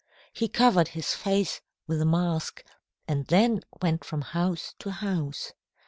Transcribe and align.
He 0.33 0.47
covered 0.47 0.87
his 0.87 1.13
face 1.13 1.61
with 1.85 2.01
a 2.01 2.07
mask, 2.07 2.63
and 3.07 3.27
then 3.27 3.61
went 3.83 4.03
from 4.03 4.21
house 4.21 4.73
to 4.79 4.89
house. 4.89 5.53